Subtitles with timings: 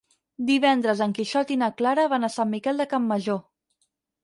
[0.45, 3.41] Divendres en Quixot i na Clara van a Sant Miquel de Campmajor.